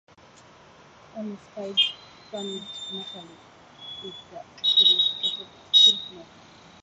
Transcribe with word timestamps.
The 1.13 1.19
only 1.19 1.37
species 1.37 1.93
farmed 2.31 2.59
commercially 2.89 3.37
is 4.03 4.15
the 4.31 4.41
domesticated 4.57 5.47
silkmoth. 5.71 6.25